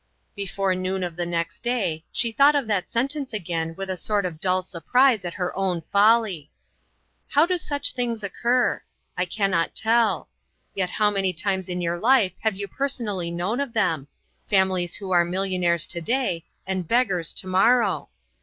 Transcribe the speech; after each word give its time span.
Before 0.35 0.73
noon 0.73 1.03
of 1.03 1.15
the 1.15 1.27
next 1.27 1.59
day 1.61 2.03
she 2.11 2.31
thought 2.31 2.55
of 2.55 2.65
that 2.65 2.89
sentence 2.89 3.33
again 3.33 3.75
with 3.75 3.87
a 3.87 3.95
sort 3.95 4.25
of 4.25 4.39
dull 4.39 4.63
surprise 4.63 5.23
at 5.23 5.35
her 5.35 5.55
own 5.55 5.83
folly. 5.93 6.49
How 7.27 7.45
do 7.45 7.55
such 7.55 7.91
things 7.91 8.23
occur? 8.23 8.81
I 9.15 9.25
can 9.25 9.51
not 9.51 9.75
tell. 9.75 10.27
Yet 10.73 10.89
how 10.89 11.11
many 11.11 11.33
times 11.33 11.69
in 11.69 11.81
your 11.81 11.99
life 11.99 12.33
have 12.39 12.55
you 12.55 12.67
personally 12.67 13.29
known 13.29 13.59
of 13.59 13.73
them 13.73 14.07
families 14.49 14.95
who 14.95 15.11
are 15.11 15.23
millionnaires 15.23 15.85
to 15.85 16.01
day, 16.01 16.45
and 16.65 16.87
beggars 16.87 17.31
to 17.33 17.45
mor 17.45 17.77
row? 17.81 18.09